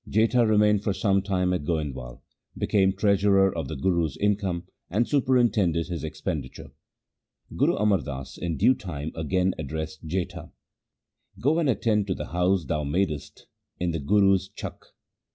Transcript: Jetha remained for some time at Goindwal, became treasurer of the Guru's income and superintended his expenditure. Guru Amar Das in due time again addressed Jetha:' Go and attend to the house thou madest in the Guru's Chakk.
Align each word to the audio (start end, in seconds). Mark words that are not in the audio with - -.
Jetha 0.09 0.47
remained 0.47 0.83
for 0.83 0.93
some 0.93 1.21
time 1.21 1.53
at 1.53 1.63
Goindwal, 1.63 2.23
became 2.57 2.91
treasurer 2.91 3.55
of 3.55 3.67
the 3.67 3.75
Guru's 3.75 4.17
income 4.17 4.65
and 4.89 5.07
superintended 5.07 5.89
his 5.89 6.03
expenditure. 6.03 6.71
Guru 7.55 7.75
Amar 7.75 7.99
Das 8.01 8.35
in 8.35 8.57
due 8.57 8.73
time 8.73 9.11
again 9.13 9.53
addressed 9.59 10.07
Jetha:' 10.07 10.53
Go 11.39 11.59
and 11.59 11.69
attend 11.69 12.07
to 12.07 12.15
the 12.15 12.29
house 12.29 12.65
thou 12.65 12.83
madest 12.83 13.45
in 13.79 13.91
the 13.91 13.99
Guru's 13.99 14.49
Chakk. 14.49 14.85